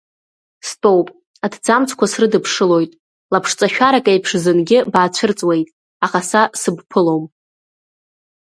Стәоуп, 0.67 1.07
аҭӡамцқәа 1.45 2.05
срыдыԥшылоит, 2.11 2.91
лаԥшҵашәарак 3.33 4.05
еиԥш 4.11 4.29
зынгьы 4.43 4.79
баацәырҵуеит, 4.91 5.67
аха 6.05 6.19
са 6.29 6.41
сыбԥылом… 6.61 7.23